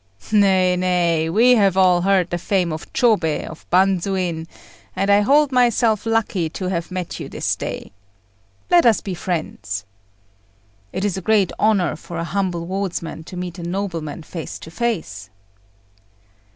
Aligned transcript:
"Nay, 0.31 0.75
nay; 0.75 1.29
we 1.29 1.53
have 1.53 1.77
all 1.77 2.01
heard 2.01 2.31
the 2.31 2.39
fame 2.39 2.73
of 2.73 2.91
Chôbei, 2.91 3.45
of 3.47 3.69
Bandzuin, 3.69 4.47
and 4.95 5.11
I 5.11 5.21
hold 5.21 5.51
myself 5.51 6.07
lucky 6.07 6.49
to 6.49 6.69
have 6.69 6.89
met 6.89 7.19
you 7.19 7.29
this 7.29 7.55
day. 7.55 7.91
Let 8.71 8.87
us 8.87 8.99
be 8.99 9.13
friends." 9.13 9.85
"It 10.91 11.05
is 11.05 11.17
a 11.17 11.21
great 11.21 11.51
honour 11.59 11.95
for 11.95 12.17
a 12.17 12.23
humble 12.23 12.65
wardsman 12.65 13.25
to 13.25 13.37
meet 13.37 13.59
a 13.59 13.63
nobleman 13.63 14.23
face 14.23 14.57
to 14.57 14.71
face." 14.71 15.29